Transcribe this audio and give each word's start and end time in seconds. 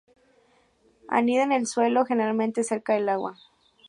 Anida 1.09 1.43
en 1.43 1.51
el 1.51 1.67
suelo, 1.67 2.05
generalmente 2.05 2.63
cerca 2.63 2.93
del 2.95 3.07
agua. 3.07 3.37